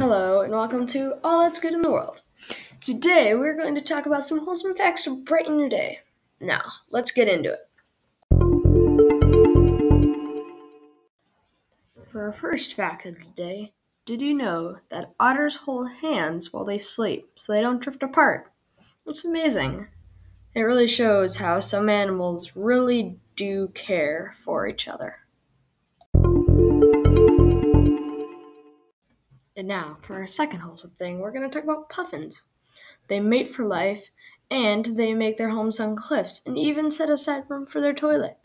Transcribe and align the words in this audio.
welcome 0.00 0.86
to 0.88 1.14
All 1.22 1.42
That's 1.42 1.58
Good 1.58 1.72
in 1.72 1.82
the 1.82 1.90
World. 1.90 2.22
Today, 2.80 3.34
we're 3.34 3.56
going 3.56 3.74
to 3.76 3.80
talk 3.80 4.06
about 4.06 4.24
some 4.24 4.38
wholesome 4.38 4.74
facts 4.74 5.04
to 5.04 5.22
brighten 5.22 5.58
your 5.58 5.68
day. 5.68 6.00
Now, 6.40 6.62
let's 6.90 7.12
get 7.12 7.28
into 7.28 7.52
it. 7.52 7.60
For 12.10 12.24
our 12.24 12.32
first 12.32 12.74
fact 12.74 13.06
of 13.06 13.16
the 13.16 13.24
day, 13.36 13.72
did 14.04 14.20
you 14.20 14.34
know 14.34 14.78
that 14.88 15.14
otters 15.20 15.56
hold 15.56 15.90
hands 16.02 16.52
while 16.52 16.64
they 16.64 16.78
sleep 16.78 17.30
so 17.36 17.52
they 17.52 17.60
don't 17.60 17.80
drift 17.80 18.02
apart? 18.02 18.52
It's 19.06 19.24
amazing. 19.24 19.86
It 20.54 20.62
really 20.62 20.88
shows 20.88 21.36
how 21.36 21.60
some 21.60 21.88
animals 21.88 22.52
really 22.56 23.18
do 23.36 23.68
care 23.74 24.34
for 24.38 24.66
each 24.66 24.88
other. 24.88 25.23
And 29.64 29.68
now, 29.70 29.96
for 30.02 30.16
our 30.16 30.26
second 30.26 30.60
wholesome 30.60 30.90
thing, 30.90 31.20
we're 31.20 31.32
going 31.32 31.48
to 31.48 31.48
talk 31.48 31.64
about 31.64 31.88
puffins. 31.88 32.42
They 33.08 33.18
mate 33.18 33.48
for 33.48 33.64
life, 33.64 34.10
and 34.50 34.84
they 34.84 35.14
make 35.14 35.38
their 35.38 35.48
homes 35.48 35.80
on 35.80 35.96
cliffs, 35.96 36.42
and 36.44 36.58
even 36.58 36.90
set 36.90 37.08
aside 37.08 37.44
room 37.48 37.64
for 37.64 37.80
their 37.80 37.94
toilet. 37.94 38.36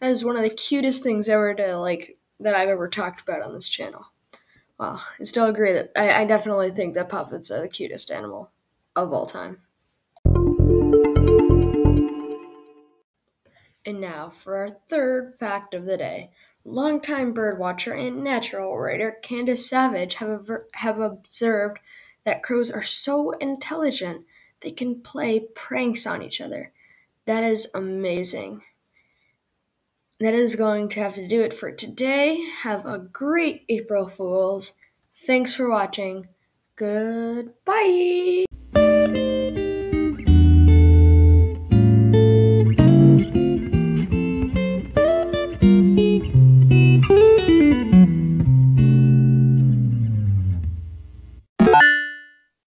That 0.00 0.10
is 0.10 0.22
one 0.22 0.36
of 0.36 0.42
the 0.42 0.50
cutest 0.50 1.02
things 1.02 1.30
ever 1.30 1.54
to 1.54 1.78
like 1.78 2.18
that 2.40 2.54
I've 2.54 2.68
ever 2.68 2.90
talked 2.90 3.22
about 3.22 3.46
on 3.46 3.54
this 3.54 3.70
channel. 3.70 4.04
Well, 4.78 5.02
I 5.18 5.24
still 5.24 5.46
agree 5.46 5.72
that 5.72 5.92
I, 5.96 6.24
I 6.24 6.24
definitely 6.26 6.72
think 6.72 6.92
that 6.92 7.08
puffins 7.08 7.50
are 7.50 7.62
the 7.62 7.66
cutest 7.66 8.10
animal 8.10 8.50
of 8.96 9.14
all 9.14 9.24
time. 9.24 9.62
And 13.86 13.98
now 13.98 14.28
for 14.28 14.56
our 14.56 14.68
third 14.68 15.38
fact 15.38 15.72
of 15.72 15.86
the 15.86 15.96
day. 15.96 16.32
Longtime 16.64 17.32
birdwatcher 17.34 17.98
and 17.98 18.22
natural 18.22 18.78
writer 18.78 19.16
Candace 19.22 19.68
Savage 19.68 20.14
have, 20.14 20.48
have 20.74 21.00
observed 21.00 21.78
that 22.24 22.42
crows 22.42 22.70
are 22.70 22.82
so 22.82 23.30
intelligent 23.32 24.26
they 24.60 24.70
can 24.70 25.00
play 25.00 25.40
pranks 25.54 26.06
on 26.06 26.22
each 26.22 26.40
other. 26.40 26.72
That 27.24 27.44
is 27.44 27.70
amazing. 27.74 28.62
That 30.20 30.34
is 30.34 30.54
going 30.54 30.90
to 30.90 31.00
have 31.00 31.14
to 31.14 31.26
do 31.26 31.40
it 31.40 31.54
for 31.54 31.72
today. 31.72 32.44
Have 32.62 32.84
a 32.84 32.98
great 32.98 33.64
April 33.70 34.06
Fools. 34.06 34.74
Thanks 35.14 35.54
for 35.54 35.70
watching. 35.70 36.28
Goodbye. 36.76 38.44